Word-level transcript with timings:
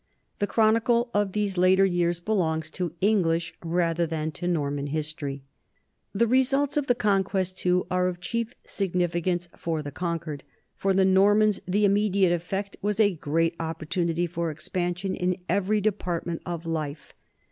The 0.39 0.47
chronicle 0.47 1.11
of 1.13 1.33
these 1.33 1.59
later 1.59 1.85
years 1.85 2.19
belongs 2.19 2.71
to 2.71 2.95
English 3.01 3.53
rather 3.63 4.07
than 4.07 4.31
to 4.31 4.47
Norman 4.47 4.87
history. 4.87 5.43
The 6.11 6.25
results 6.25 6.75
of 6.75 6.87
the 6.87 6.95
Conquest, 6.95 7.55
too, 7.59 7.85
are 7.91 8.07
of 8.07 8.19
chief 8.19 8.55
signifi 8.67 9.23
cance 9.23 9.47
for 9.55 9.83
the 9.83 9.91
conquered. 9.91 10.43
For 10.75 10.95
the 10.95 11.05
Normans 11.05 11.59
the 11.67 11.85
immedi 11.85 12.23
ate 12.23 12.31
effect 12.31 12.77
was 12.81 12.99
a 12.99 13.13
great 13.13 13.55
opportunity 13.59 14.25
for 14.25 14.49
expansion 14.49 15.13
in 15.13 15.37
every 15.47 15.79
department 15.79 16.41
of 16.47 16.65
life. 16.65 17.13